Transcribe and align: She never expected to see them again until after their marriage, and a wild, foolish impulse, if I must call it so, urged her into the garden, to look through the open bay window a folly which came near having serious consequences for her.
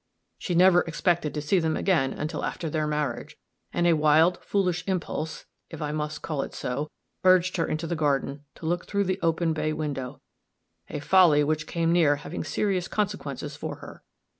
She 0.39 0.55
never 0.55 0.81
expected 0.81 1.31
to 1.35 1.43
see 1.43 1.59
them 1.59 1.77
again 1.77 2.11
until 2.11 2.43
after 2.43 2.71
their 2.71 2.87
marriage, 2.87 3.37
and 3.71 3.85
a 3.85 3.93
wild, 3.93 4.43
foolish 4.43 4.83
impulse, 4.87 5.45
if 5.69 5.79
I 5.79 5.91
must 5.91 6.23
call 6.23 6.41
it 6.41 6.55
so, 6.55 6.89
urged 7.23 7.57
her 7.57 7.67
into 7.67 7.85
the 7.85 7.95
garden, 7.95 8.43
to 8.55 8.65
look 8.65 8.87
through 8.87 9.03
the 9.03 9.19
open 9.21 9.53
bay 9.53 9.73
window 9.73 10.19
a 10.89 11.01
folly 11.01 11.43
which 11.43 11.67
came 11.67 11.91
near 11.91 12.15
having 12.15 12.43
serious 12.43 12.87
consequences 12.87 13.55
for 13.55 13.75
her. 13.75 14.01